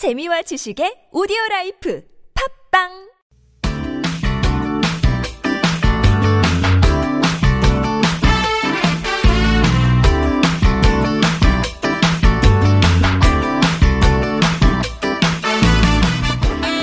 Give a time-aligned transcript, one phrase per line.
[0.00, 2.00] 재미와 지식의 오디오 라이프
[2.72, 2.88] 팟빵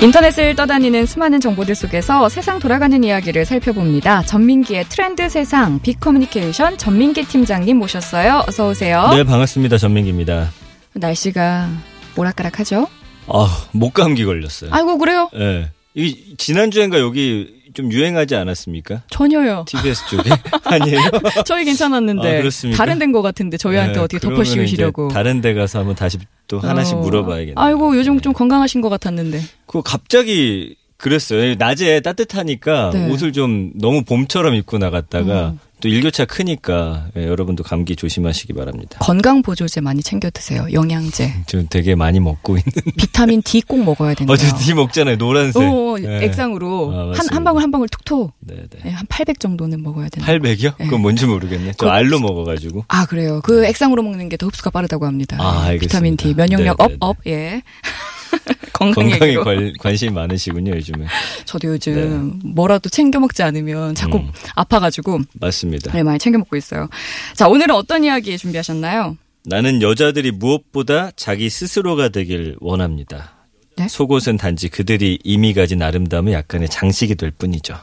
[0.00, 4.22] 인터넷을 떠다니는 수많은 정보들 속에서 세상 돌아가는 이야기를 살펴봅니다.
[4.22, 8.44] 전민기의 트렌드 세상 빅커뮤니케이션 전민기 팀장님 모셨어요.
[8.46, 9.08] 어서 오세요.
[9.10, 9.76] 네, 반갑습니다.
[9.76, 10.50] 전민기입니다.
[10.94, 11.68] 날씨가
[12.16, 12.86] 오락가락하죠?
[13.30, 14.70] 아, 목 감기 걸렸어요.
[14.72, 15.30] 아이고 그래요?
[15.34, 15.38] 예.
[15.38, 15.70] 네.
[15.94, 19.02] 이 지난주엔가 여기 좀 유행하지 않았습니까?
[19.10, 19.64] 전혀요.
[19.68, 20.30] TBS 쪽에
[20.64, 21.00] 아니에요?
[21.44, 22.76] 저희 괜찮았는데 아?
[22.76, 25.06] 다른 데인 것 같은데 저희한테 네, 어떻게 그러면은 덮어 씌우시려고?
[25.06, 27.54] 이제 다른 데 가서 한번 다시 또 하나씩 어, 물어봐야겠네요.
[27.56, 29.42] 아이고 요즘 좀 건강하신 것 같았는데.
[29.66, 31.54] 그 갑자기 그랬어요.
[31.54, 33.08] 낮에 따뜻하니까 네.
[33.10, 35.58] 옷을 좀 너무 봄처럼 입고 나갔다가 음.
[35.80, 38.98] 또 일교차 크니까 예, 여러분도 감기 조심하시기 바랍니다.
[39.00, 40.66] 건강 보조제 많이 챙겨 드세요.
[40.72, 42.72] 영양제, 좀 되게 많이 먹고 있는.
[42.96, 44.32] 비타민 D 꼭 먹어야 된대요.
[44.34, 45.18] 어제 니 먹잖아요.
[45.18, 45.62] 노란색.
[45.62, 46.24] 오, 예.
[46.24, 47.26] 액상으로 아, 한.
[47.30, 48.80] 한 방울 한 방울 톡톡 네, 네.
[48.90, 50.32] 네, 한800 정도는 먹어야 된다.
[50.32, 50.74] 800이요?
[50.78, 50.84] 네.
[50.86, 51.74] 그건 뭔지 모르겠네.
[51.78, 52.84] 저 그- 알로 먹어 가지고.
[52.88, 53.40] 아 그래요.
[53.44, 55.36] 그 액상으로 먹는 게 더 흡수가 빠르다고 합니다.
[55.40, 55.80] 아, 알겠습니다.
[55.80, 57.62] 비타민 D 면역력 네, 네, 업업 예.
[58.72, 59.34] 건강 건강에.
[59.36, 61.06] 관, 관심이 많으시군요, 요즘에.
[61.44, 64.24] 저도 요즘 뭐라도 챙겨 먹지 않으면 자꾸 네.
[64.24, 64.32] 음.
[64.54, 65.92] 아파가지고 맞습니다.
[65.92, 66.88] 네, 많이 챙겨 먹고 있어요.
[67.34, 69.16] 자 오늘은 어떤 이야기 준비하셨나요?
[69.44, 73.32] 나는 여자들이 무엇보다 자기 스스로가 되길 원합니다.
[73.76, 73.88] 네?
[73.88, 77.76] 속옷은 단지 그들이 이미 가진 아름다움의 약간의 장식이 될 뿐이죠.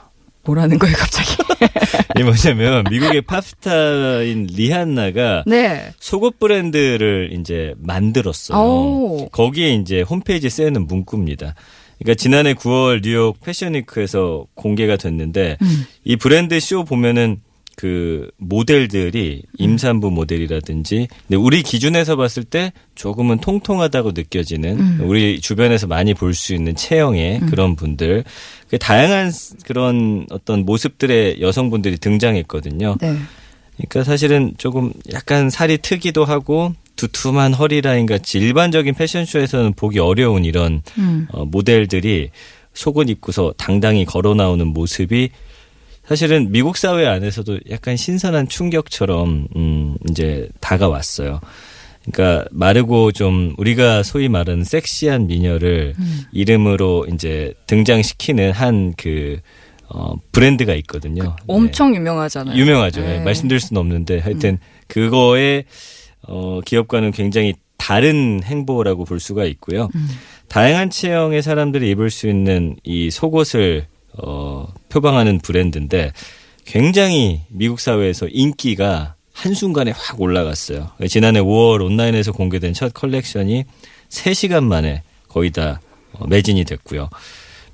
[0.46, 1.36] 뭐라는 거예요 갑자기?
[2.16, 5.92] 이게 뭐냐면 미국의 팝스타인 리한나가 네.
[6.00, 8.58] 속옷 브랜드를 이제 만들었어요.
[8.58, 9.30] 오.
[9.30, 11.56] 거기에 이제 홈페이지에 쓰여있는 문구입니다.
[12.00, 15.86] 그러니까 지난해 9월 뉴욕 패션위크에서 공개가 됐는데 음.
[16.04, 17.42] 이 브랜드 쇼 보면은
[17.76, 25.00] 그 모델들이 임산부 모델이라든지 근데 우리 기준에서 봤을 때 조금은 통통하다고 느껴지는 음.
[25.04, 28.24] 우리 주변에서 많이 볼 수 있는 체형의 그런 분들
[28.70, 29.32] 그 다양한
[29.66, 32.98] 그런 어떤 모습들의 여성분들이 등장했거든요.
[33.02, 33.16] 네.
[33.78, 40.46] 그러니까 사실은 조금 약간 살이 트기도 하고 두툼한 허리 라인 같이 일반적인 패션쇼에서는 보기 어려운
[40.46, 41.28] 이런 음.
[41.32, 42.30] 어, 모델들이
[42.74, 45.30] 속옷 입고서 당당히 걸어 나오는 모습이
[46.08, 51.40] 사실은 미국 사회 안에서도 약간 신선한 충격처럼 음 이제 다가왔어요.
[52.12, 55.96] 그러니까 마르고 좀 우리가 소위 말하는 섹시한 미녀를
[56.32, 59.40] 이름으로 이제 등장시키는 한그
[59.90, 61.24] 어, 브랜드가 있거든요.
[61.24, 61.30] 네.
[61.48, 62.58] 엄청 유명하잖아요.
[62.58, 63.02] 유명하죠.
[63.02, 63.16] 네.
[63.16, 65.66] 예, 말씀드릴 수는 없는데 하여튼 그거에
[66.22, 69.90] 어 기업과는 굉장히 다른 행보라고 볼 수가 있고요.
[69.96, 70.08] 음.
[70.48, 73.86] 다양한 체형의 사람들이 입을 수 있는 이 속옷을
[74.18, 76.14] 어 표방하는 브랜드인데
[76.64, 80.92] 굉장히 미국 사회에서 인기가 한순간에 확 올라갔어요.
[81.10, 83.66] 지난해 5월 온라인에서 공개된 첫 컬렉션이
[84.10, 85.82] 3시간 만에 거의 다
[86.14, 87.10] 어, 매진이 됐고요.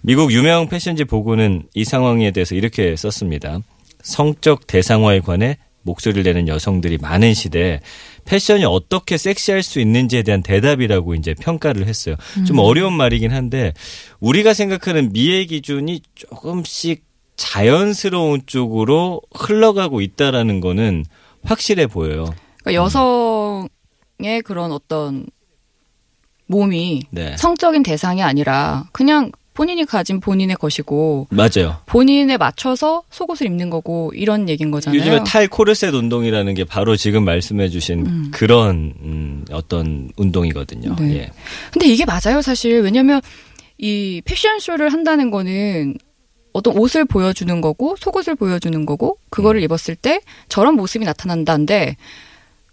[0.02, 3.59] 미국 유명 패션지 보그는 이 상황에 대해서 이렇게 썼습니다.
[4.02, 7.82] 성적 대상화에 관해 목소리를 내는 여성들이 많은 시대에
[8.26, 12.16] 패션이 어떻게 섹시할 수 있는지에 대한 대답이라고 이제 평가를 했어요.
[12.48, 13.74] 좀 어려운 말이긴 한데
[14.20, 17.10] 우리가 생각하는 미의 기준이 조금씩
[17.41, 21.06] 자연스러운 쪽으로 흘러가고 있다라는 거는
[21.44, 22.25] 확실해 보여요.
[22.63, 25.25] 그러니까 여성의 그런 어떤
[26.46, 27.35] 몸이 네.
[27.38, 31.81] 성적인 대상이 아니라 그냥 본인이 가진 본인의 것이고 맞아요.
[31.88, 35.00] 본인에 맞춰서 속옷을 입는 거고 이런 얘기인 거잖아요.
[35.00, 40.96] 요즘에 탈 코르셋 운동이라는 게 바로 지금 말씀해주신 그런 음, 어떤 운동이거든요.
[41.00, 41.16] 네.
[41.16, 41.31] 예.
[41.73, 42.81] 근데 이게 맞아요, 사실.
[42.81, 43.19] 왜냐면
[43.79, 45.96] 이 패션쇼를 한다는 거는
[46.53, 51.95] 어떤 옷을 보여주는 거고 속옷을 보여주는 거고 그거를 입었을 때 저런 모습이 나타난다는데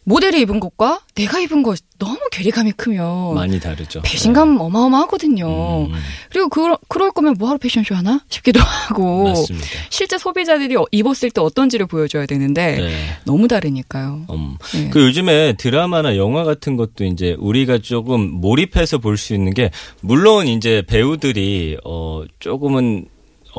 [0.04, 4.00] 모델이 입은 것과 내가 입은 것 너무 괴리감이 크면 많이 다르죠.
[4.00, 5.88] 배신감 어마어마하거든요.
[5.90, 5.92] 음,
[6.30, 9.66] 그리고 그, 그럴 거면 뭐하러 패션쇼 하나 싶기도 하고 맞습니다.
[9.90, 12.90] 실제 소비자들이 어- 입었을 때 어떤지를 보여줘야 되는데 네.
[13.26, 14.24] 너무 다르니까요.
[14.30, 14.56] 음.
[14.72, 14.88] 네.
[14.88, 20.46] 그 요즘에 드라마나 영화 같은 것도 이제 우리가 조금 몰입해서 볼 수 있는 게 물론
[20.46, 23.04] 이제 배우들이 어 조금은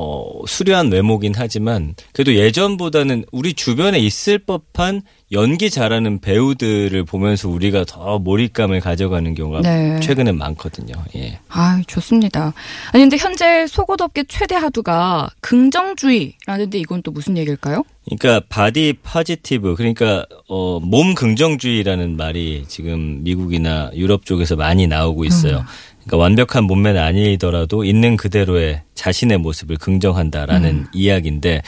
[0.02, 5.02] 어 수려한 외모긴 하지만 그래도 예전보다는 우리 주변에 있을 법한
[5.34, 10.00] 연기 잘하는 배우들을 보면서 우리가 더 몰입감을 가져가는 경우가 네.
[10.00, 10.94] 최근에 많거든요.
[11.18, 11.40] 예.
[11.50, 12.54] 아, 좋습니다.
[12.94, 17.84] 아니 근데 현재 속옷업계 최대 하두가 긍정주의라는데 이건 또 무슨 얘기일까요?
[18.06, 25.64] 그러니까 body positive 그러니까 어, 몸 긍정주의라는 말이 지금 미국이나 유럽 쪽에서 많이 나오고 있어요.
[26.10, 31.62] 그러니까 완벽한 몸매는 아니더라도 있는 그대로의 자신의 모습을 긍정한다라는 이야기인데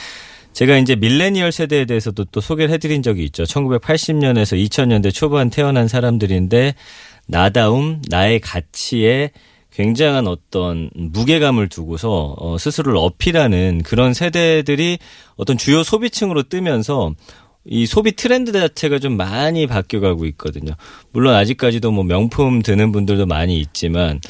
[0.52, 3.44] 제가 이제 밀레니얼 세대에 대해서도 또 소개를 해드린 적이 있죠.
[3.44, 6.74] 1980년에서 2000년대 초반 태어난 사람들인데
[7.26, 9.30] 나다움, 나의 가치에
[9.72, 14.98] 굉장한 어떤 무게감을 두고서 어, 스스로를 어필하는 그런 세대들이
[15.36, 17.14] 어떤 주요 소비층으로 뜨면서
[17.64, 20.72] 이 소비 트렌드 자체가 좀 많이 바뀌어가고 있거든요.
[21.12, 24.20] 물론 아직까지도 뭐 명품 드는 분들도 많이 있지만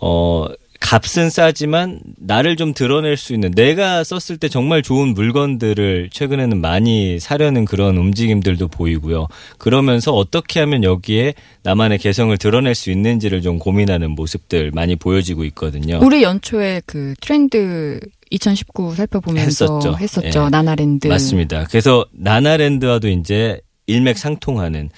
[0.00, 0.46] 어
[0.80, 7.18] 값은 싸지만 나를 좀 드러낼 수 있는 내가 썼을 때 정말 좋은 물건들을 최근에는 많이
[7.18, 9.26] 사려는 그런 움직임들도 보이고요.
[9.58, 11.34] 그러면서 어떻게 하면 여기에
[11.64, 15.98] 나만의 개성을 드러낼 수 있는지를 좀 고민하는 모습들 많이 보여지고 있거든요.
[16.00, 18.00] 우리 연초에 그 트렌드
[18.30, 19.96] 2019 살펴보면서 했었죠.
[19.98, 20.44] 했었죠.
[20.46, 20.48] 예.
[20.50, 21.08] 나나랜드.
[21.08, 21.64] 맞습니다.
[21.64, 24.90] 그래서 나나랜드와도 이제 일맥상통하는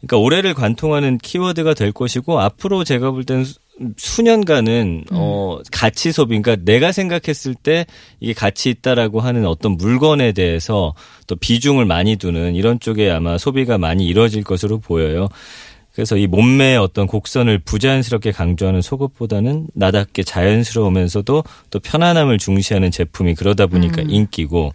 [0.00, 3.58] 그러니까 올해를 관통하는 키워드가 될 것이고 앞으로 제가 볼 때는 수-
[3.96, 7.86] 수년간은 어 가치 소비 그러니까 내가 생각했을 때
[8.20, 10.94] 이게 가치 있다라고 하는 어떤 물건에 대해서
[11.26, 15.28] 또 비중을 많이 두는 이런 쪽에 아마 소비가 많이 이루어질 것으로 보여요.
[15.94, 23.66] 그래서 이 몸매의 어떤 곡선을 부자연스럽게 강조하는 속옷보다는 나답게 자연스러우면서도 또 편안함을 중시하는 제품이 그러다
[23.66, 24.72] 보니까 인기고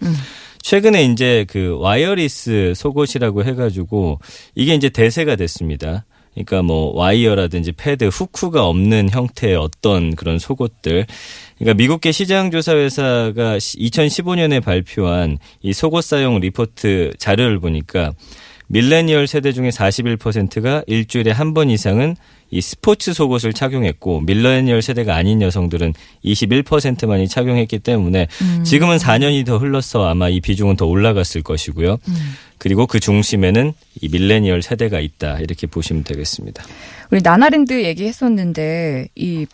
[0.61, 4.19] 최근에 이제 그 wireless 속옷이라고 해가지고
[4.55, 6.05] 이게 이제 대세가 됐습니다.
[6.33, 11.05] 그러니까 뭐 와이어라든지 패드, 후크가 없는 형태의 어떤 그런 속옷들.
[11.57, 18.13] 그러니까 미국계 시장조사회사가 2015년에 발표한 이 속옷 사용 리포트 자료를 보니까
[18.71, 22.15] 밀레니얼 세대 중에 41%가 일주일에 한 번 이상은
[22.51, 25.93] 이 스포츠 속옷을 착용했고 밀레니얼 세대가 아닌 여성들은
[26.23, 28.27] 21%만이 착용했기 때문에
[28.63, 31.97] 지금은 4년이 더 흘러서 아마 이 비중은 더 올라갔을 것이고요.
[32.59, 36.63] 그리고 그 중심에는 이 밀레니얼 세대가 있다 이렇게 보시면 되겠습니다.
[37.11, 39.45] 우리 나나랜드 얘기했었는데 이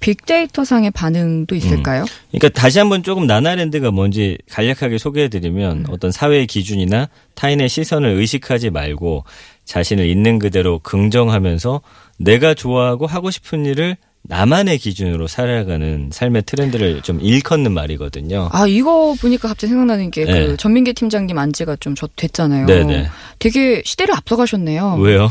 [0.00, 2.04] 빅데이터 상의 반응도 있을까요?
[2.30, 9.24] 그러니까 다시 한번 조금 나나랜드가 뭔지 간략하게 소개해드리면 어떤 사회의 기준이나 타인의 시선을 의식하지 말고
[9.64, 11.80] 자신을 있는 그대로 긍정하면서
[12.18, 18.50] 내가 좋아하고 하고 싶은 일을 나만의 기준으로 살아가는 삶의 트렌드를 좀 일컫는 말이거든요.
[18.52, 20.56] 아 이거 보니까 갑자기 생각나는 게그 네.
[20.56, 22.66] 전민기 팀장님 안지가 좀 저 됐잖아요.
[22.66, 23.08] 네네.
[23.38, 24.96] 되게 시대를 앞서가셨네요.
[25.00, 25.30] 왜요?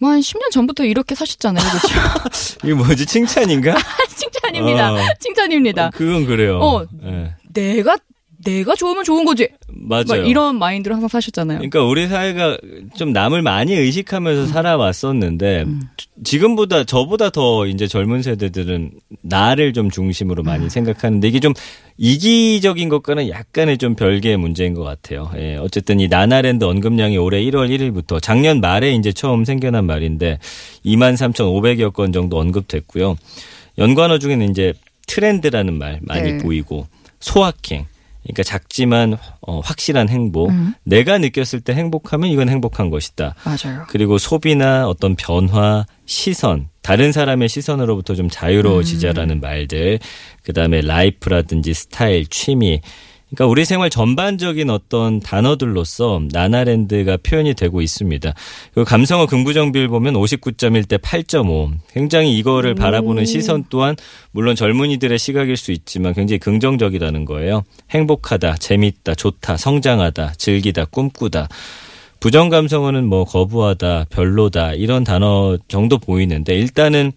[0.00, 1.64] 뭐 한 10년 전부터 이렇게 사셨잖아요.
[1.68, 2.58] 그렇죠?
[2.64, 3.76] 이게 뭐지 칭찬인가?
[4.16, 4.92] 칭찬입니다.
[4.92, 4.98] 어.
[5.20, 5.90] 칭찬입니다.
[5.90, 6.58] 그건 그래요.
[6.60, 6.86] 어.
[7.04, 7.34] 예.
[7.52, 7.96] 내가
[8.44, 9.48] 내가 좋으면 좋은 거지.
[9.68, 10.24] 막 맞아요.
[10.24, 11.58] 이런 마인드로 항상 사셨잖아요.
[11.58, 12.58] 그러니까 우리 사회가
[12.96, 15.66] 좀 남을 많이 의식하면서 살아왔었는데
[16.24, 18.92] 지금보다 저보다 더 이제 젊은 세대들은
[19.22, 21.52] 나를 좀 중심으로 많이 생각하는데 이게 좀
[21.96, 25.30] 이기적인 것과는 약간의 좀 별개의 문제인 것 같아요.
[25.36, 30.38] 예, 어쨌든 이 나나랜드 언급량이 올해 1월 1일부터 작년 말에 이제 처음 생겨난 말인데
[30.84, 33.16] 23,500여 건 정도 언급됐고요.
[33.78, 34.74] 연관어 중에는 이제
[35.08, 36.38] 트렌드라는 말 많이 네.
[36.38, 36.86] 보이고
[37.20, 37.86] 소확행
[38.28, 40.50] 그러니까 작지만 어, 확실한 행복.
[40.50, 40.74] 음.
[40.84, 43.34] 내가 느꼈을 때 행복하면 이건 행복한 것이다.
[43.44, 43.84] 맞아요.
[43.88, 49.98] 그리고 소비나 어떤 변화, 시선, 다른 사람의 시선으로부터 좀 자유로워지자라는 말들.
[50.42, 52.80] 그 다음에 라이프라든지 스타일, 취미.
[53.30, 58.32] 그러니까 우리 생활 전반적인 어떤 단어들로서 나나랜드가 표현이 되고 있습니다.
[58.72, 61.72] 그 감성어 긍부정 비율 보면 59.1 대 8.5.
[61.92, 63.96] 굉장히 이거를 바라보는 시선 또한
[64.30, 67.64] 물론 젊은이들의 시각일 수 있지만 굉장히 긍정적이라는 거예요.
[67.90, 71.48] 행복하다, 재밌다, 좋다, 성장하다, 즐기다, 꿈꾸다.
[72.20, 77.12] 부정 감성어는 뭐 거부하다, 별로다 이런 단어 정도 보이는데 일단은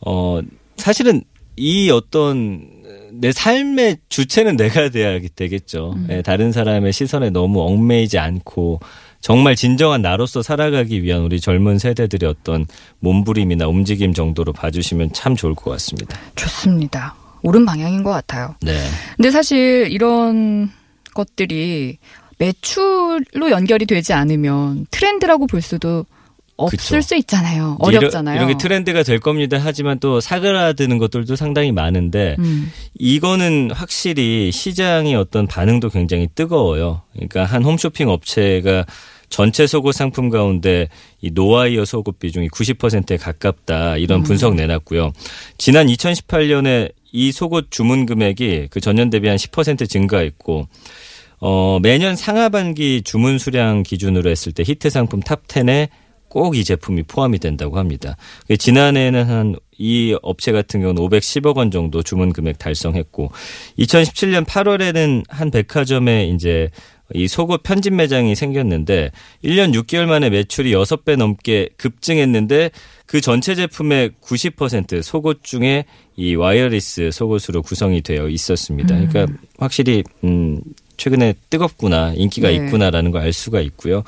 [0.00, 0.40] 어
[0.76, 1.22] 사실은
[1.56, 2.75] 이 어떤
[3.12, 5.96] 내 삶의 주체는 내가 돼야 되겠죠.
[6.10, 8.80] 예, 다른 사람의 시선에 너무 얽매이지 않고
[9.20, 12.66] 정말 진정한 나로서 살아가기 위한 우리 젊은 세대들의 어떤
[13.00, 16.18] 몸부림이나 움직임 정도로 봐주시면 참 좋을 것 같습니다.
[16.36, 17.14] 좋습니다.
[17.42, 18.54] 옳은 방향인 것 같아요.
[18.62, 18.78] 네.
[19.16, 20.70] 근데 사실 이런
[21.14, 21.98] 것들이
[22.38, 26.04] 매출로 연결이 되지 않으면 트렌드라고 볼 수도
[26.56, 27.00] 없을 그쵸.
[27.02, 27.76] 수 있잖아요.
[27.80, 28.36] 이런- 어렵잖아요.
[28.36, 29.58] 이런 게 트렌드가 될 겁니다.
[29.60, 32.70] 하지만 또 사그라드는 것들도 상당히 많은데 음.
[32.98, 37.02] 이거는 확실히 시장의 어떤 반응도 굉장히 뜨거워요.
[37.12, 38.86] 그러니까 한 홈쇼핑 업체가
[39.28, 40.88] 전체 속옷 상품 가운데
[41.20, 45.12] 이 노와이어 속옷 비중이 90%에 가깝다 이런 분석 내놨고요.
[45.58, 50.68] 지난 2018년에 이 속옷 주문 금액이 그 전년 대비 한 10% 증가했고
[51.40, 55.88] 어, 매년 상하반기 주문 수량 기준으로 했을 때 히트 상품 탑 10에
[56.36, 58.16] 꼭 이 제품이 포함이 된다고 합니다.
[58.46, 63.30] 그 지난해에는 한 이 업체 같은 경우는 510억 원 정도 주문 금액 달성했고
[63.78, 66.70] 2017년 8월에는 한 백화점에 이제
[67.14, 69.10] 이 속옷 편집 매장이 생겼는데
[69.44, 72.70] 1년 6개월 만에 매출이 6배 넘게 급증했는데
[73.04, 75.84] 그 전체 제품의 90% 속옷 중에
[76.16, 78.96] 이 wireless 속옷으로 구성이 되어 있었습니다.
[78.96, 79.26] 그러니까
[79.58, 80.60] 확실히 음
[80.96, 82.54] 최근에 뜨겁구나 인기가 네.
[82.54, 84.02] 있구나라는 걸 알 수가 있고요.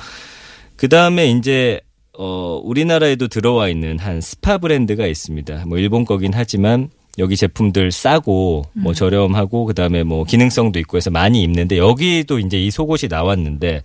[0.76, 1.80] 그 다음에 이제
[2.20, 5.64] 어, 우리나라에도 들어와 있는 한 스파 브랜드가 있습니다.
[5.66, 11.42] 뭐 일본 거긴 하지만 여기 제품들 싸고 뭐 저렴하고 그다음에 뭐 기능성도 있고 해서 많이
[11.42, 13.82] 입는데 여기도 이제 이 속옷이 나왔는데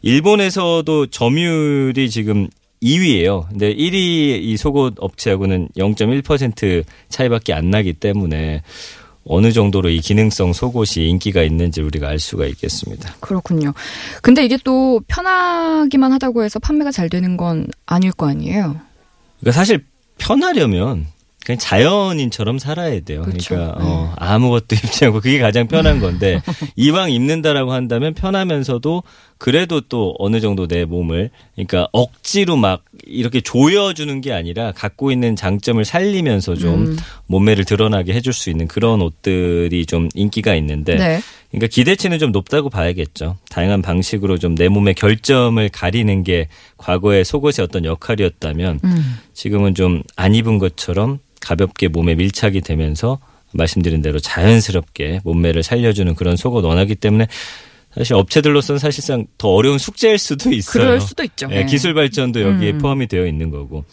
[0.00, 2.48] 일본에서도 점유율이 지금
[2.82, 3.48] 2위예요.
[3.48, 8.62] 근데 1위 이 속옷 업체하고는 0.1% 차이밖에 안 나기 때문에
[9.26, 13.14] 어느 정도로 이 기능성 속옷이 인기가 있는지 우리가 알 수가 있겠습니다.
[13.20, 13.72] 그렇군요.
[14.22, 18.80] 근데 이게 또 편하기만 하다고 해서 판매가 잘 되는 건 아닐 거 아니에요.
[19.40, 19.84] 그러니까 사실
[20.18, 21.06] 편하려면
[21.44, 23.22] 그냥 자연인처럼 살아야 돼요.
[23.22, 23.54] 그쵸.
[23.54, 26.40] 그러니까 어, 아무것도 입지 않고 그게 가장 편한 건데
[26.76, 29.02] 이왕 입는다라고 한다면 편하면서도
[29.38, 35.36] 그래도 또 어느 정도 내 몸을 그러니까 억지로 막 이렇게 조여주는 게 아니라 갖고 있는
[35.36, 36.96] 장점을 살리면서 좀 음.
[37.26, 41.20] 몸매를 드러나게 해줄 수 있는 그런 옷들이 좀 인기가 있는데 네.
[41.50, 43.36] 그러니까 기대치는 좀 높다고 봐야겠죠.
[43.50, 46.48] 다양한 방식으로 좀 내 몸의 결점을 가리는 게
[46.78, 49.18] 과거의 속옷의 어떤 역할이었다면 음.
[49.34, 53.18] 지금은 좀 안 입은 것처럼 가볍게 몸에 밀착이 되면서
[53.52, 57.26] 말씀드린 대로 자연스럽게 몸매를 살려주는 그런 속옷 원하기 때문에
[57.96, 60.84] 사실 업체들로서는 사실상 더 어려운 숙제일 수도 있어요.
[60.84, 61.48] 그럴 수도 있죠.
[61.50, 61.66] 예, 네.
[61.66, 62.78] 기술 발전도 여기에 음.
[62.78, 63.84] 포함이 되어 있는 거고.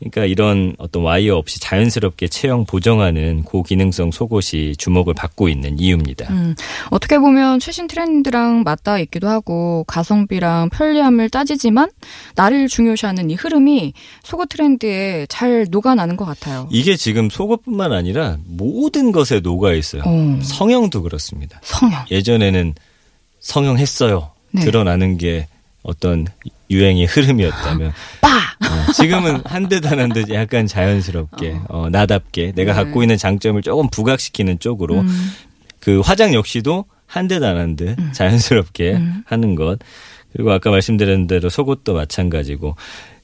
[0.00, 6.32] 그러니까 이런 어떤 와이어 없이 자연스럽게 체형 보정하는 고기능성 속옷이 주목을 받고 있는 이유입니다.
[6.32, 6.54] 음,
[6.88, 11.90] 어떻게 보면 최신 트렌드랑 맞닿아 있기도 하고 가성비랑 편리함을 따지지만
[12.34, 13.92] 나를 중요시하는 이 흐름이
[14.22, 16.66] 속옷 트렌드에 잘 녹아나는 것 같아요.
[16.72, 20.02] 이게 지금 속옷뿐만 아니라 모든 것에 녹아 있어요.
[20.06, 21.60] 어, 성형도 그렇습니다.
[21.62, 22.06] 성형.
[22.10, 22.74] 예전에는
[23.40, 24.30] 성형했어요.
[24.52, 24.64] 네.
[24.64, 25.46] 드러나는 게
[25.82, 26.26] 어떤
[26.70, 28.28] 유행의 흐름이었다면 빠!
[28.60, 32.84] 어, 지금은 한 듯 안 한 듯 약간 자연스럽게 어, 나답게 내가 네.
[32.84, 35.32] 갖고 있는 장점을 조금 부각시키는 쪽으로 음,
[35.80, 39.22] 그 화장 역시도 한 듯 안 한 듯 자연스럽게 음.
[39.26, 39.78] 하는 것
[40.32, 42.76] 그리고 아까 말씀드린 대로 속옷도 마찬가지고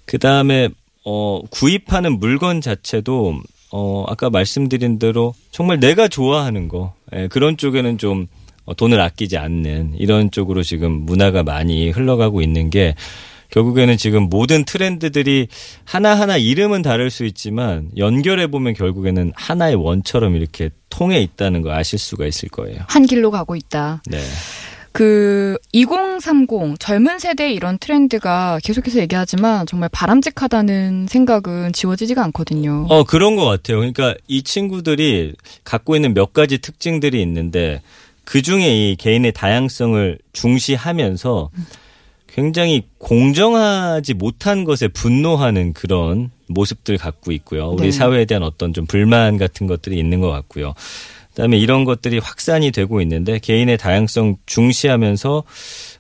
[0.06, 0.68] 그 다음에
[1.04, 3.40] 어 구입하는 물건 자체도
[3.72, 8.26] 어 아까 말씀드린 대로 정말 내가 좋아하는 거 예, 그런 쪽에는 좀 어,
[8.74, 12.94] 돈을 아끼지 않는 이런 쪽으로 지금 문화가 많이 흘러가고 있는 게
[13.50, 15.48] 결국에는 지금 모든 트렌드들이
[15.84, 21.98] 하나하나 이름은 다를 수 있지만 연결해 보면 결국에는 하나의 원처럼 이렇게 통해 있다는 거 아실
[21.98, 22.80] 수가 있을 거예요.
[22.88, 24.02] 한 길로 가고 있다.
[24.06, 24.18] 네.
[24.96, 32.86] 그 2030 젊은 세대의 이런 트렌드가 계속해서 얘기하지만 정말 바람직하다는 생각은 지워지지가 않거든요.
[32.88, 33.76] 어, 그런 것 같아요.
[33.76, 37.82] 그러니까 이 친구들이 갖고 있는 몇 가지 특징들이 있는데
[38.26, 41.50] 그 중에 이 개인의 다양성을 중시하면서
[42.26, 47.68] 굉장히 공정하지 못한 것에 분노하는 그런 모습들 갖고 있고요.
[47.68, 47.92] 우리 네.
[47.92, 50.74] 사회에 대한 어떤 좀 불만 같은 것들이 있는 것 같고요.
[51.28, 55.44] 그다음에 이런 것들이 확산이 되고 있는데 개인의 다양성 중시하면서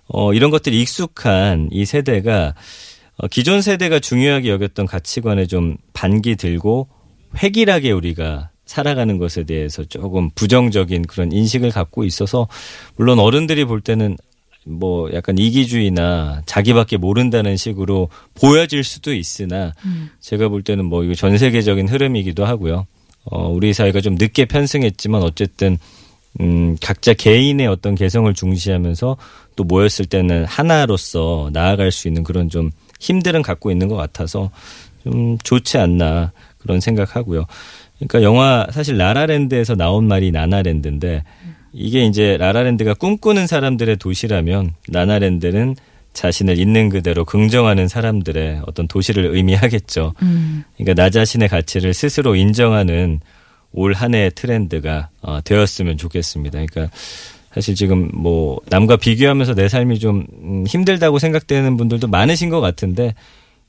[0.08, 2.54] 어 이런 것들이 익숙한 이 세대가
[3.18, 6.88] 어, 기존 세대가 중요하게 여겼던 가치관에 좀 반기 들고
[7.40, 12.48] 획일하게 우리가 살아가는 것에 대해서 조금 부정적인 그런 인식을 갖고 있어서
[12.96, 14.16] 물론 어른들이 볼 때는
[14.64, 19.72] 뭐 약간 이기주의나 자기밖에 모른다는 식으로 보여질 수도 있으나
[20.20, 22.86] 제가 볼 때는 뭐 이거 전 세계적인 흐름이기도 하고요.
[23.26, 25.78] 어, 우리 사회가 좀 늦게 편승했지만 어쨌든
[26.40, 29.16] 음, 각자 개인의 어떤 개성을 중시하면서
[29.54, 32.70] 또 모였을 때는 하나로서 나아갈 수 있는 그런 좀
[33.00, 34.50] 힘들은 갖고 있는 것 같아서
[35.02, 37.46] 좀 좋지 않나 그런 생각하고요.
[37.98, 41.24] 그러니까 영화 사실 라라랜드에서 나온 말이 나나랜드인데
[41.72, 45.76] 이게 이제 라라랜드가 꿈꾸는 사람들의 도시라면 나나랜드는
[46.12, 50.14] 자신을 있는 그대로 긍정하는 사람들의 어떤 도시를 의미하겠죠.
[50.22, 50.64] 음.
[50.76, 53.20] 그러니까 나 자신의 가치를 스스로 인정하는
[53.72, 56.64] 올 한 해의 트렌드가 어, 되었으면 좋겠습니다.
[56.66, 56.94] 그러니까
[57.54, 63.14] 사실 지금 뭐 남과 비교하면서 내 삶이 좀 음, 힘들다고 생각되는 분들도 많으신 것 같은데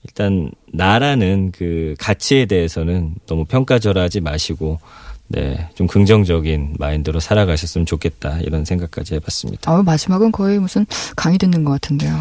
[0.07, 4.79] 일단 나라는 그 가치에 대해서는 너무 평가절하지 마시고
[5.29, 9.71] 네, 좀 긍정적인 마인드로 살아가셨으면 좋겠다 이런 생각까지 해봤습니다.
[9.71, 12.13] 아 마지막은 거의 무슨 강의 듣는 것 같은데요.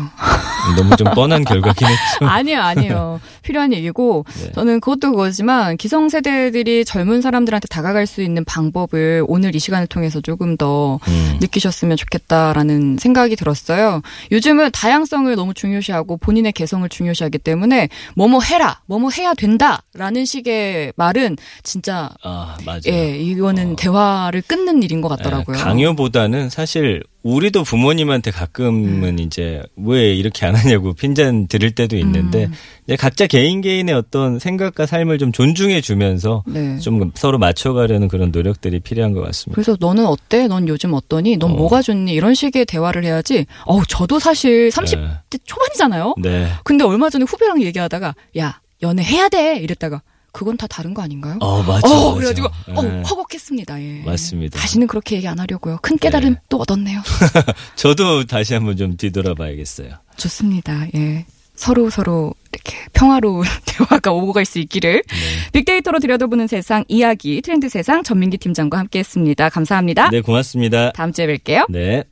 [0.77, 2.27] 너무 좀 뻔한 결과긴 했죠.
[2.27, 3.21] 아니요, 아니요.
[3.43, 4.53] 필요한 얘기고 네.
[4.53, 10.21] 저는 그것도 그거지만 기성 세대들이 젊은 사람들한테 다가갈 수 있는 방법을 오늘 이 시간을 통해서
[10.21, 11.39] 조금 더 음.
[11.41, 14.03] 느끼셨으면 좋겠다라는 생각이 들었어요.
[14.33, 21.37] 요즘은 다양성을 너무 중요시하고 본인의 개성을 중요시하기 때문에 뭐뭐 해라, 뭐뭐 해야 된다라는 식의 말은
[21.63, 22.81] 진짜 아 맞아요.
[22.87, 23.77] 예, 이거는 어.
[23.77, 25.57] 대화를 끊는 일인 것 같더라고요.
[25.57, 32.45] 네, 강요보다는 사실 우리도 부모님한테 가끔은 이제 왜 이렇게 안 하냐고 핀잔 들을 때도 있는데
[32.45, 32.53] 음.
[32.87, 36.79] 이제 각자 개인 개인의 어떤 생각과 삶을 좀 존중해 주면서 네.
[36.79, 39.55] 좀 서로 맞춰가려는 그런 노력들이 필요한 것 같습니다.
[39.55, 40.47] 그래서 너는 어때?
[40.47, 41.39] 넌 요즘 어떠니?
[41.39, 41.55] 넌 어.
[41.55, 42.13] 뭐가 좋니?
[42.13, 43.47] 이런 식의 대화를 해야지.
[43.65, 45.39] 어우, 저도 사실 30대 네.
[45.45, 46.15] 초반이잖아요.
[46.23, 46.49] 네.
[46.63, 49.57] 근데 얼마 전에 후배랑 얘기하다가 야, 연애 해야 돼.
[49.59, 50.03] 이랬다가
[50.37, 51.39] 그건 다 다른 거 아닌가요?
[51.41, 51.89] 어 맞아.
[51.89, 52.15] 어, 맞아.
[52.17, 53.03] 그래가지고 어, 네.
[53.09, 53.83] 허걱했습니다.
[53.83, 54.03] 예.
[54.05, 54.59] 맞습니다.
[54.61, 55.79] 다시는 그렇게 얘기 안 하려고요.
[55.81, 56.41] 큰 깨달음 네.
[56.51, 57.01] 또 얻었네요.
[57.75, 59.95] 저도 다시 한번 좀 뒤돌아봐야겠어요.
[60.19, 60.89] 좋습니다.
[60.95, 61.25] 예.
[61.55, 65.15] 서로 서로 이렇게 평화로운 대화가 오고 갈 수 있기를 네.
[65.53, 69.49] 빅데이터로 들여다보는 세상 이야기 트렌드 세상 전민기 팀장과 함께했습니다.
[69.49, 70.11] 감사합니다.
[70.11, 70.93] 네, 고맙습니다.
[70.93, 71.65] 다음 주에 뵐게요.
[71.71, 72.05] 네.